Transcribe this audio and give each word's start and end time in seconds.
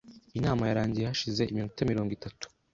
Inama 0.37 0.63
yarangiye 0.69 1.05
hashize 1.09 1.41
iminota 1.45 1.89
mirongo 1.91 2.11
itatu. 2.17 2.45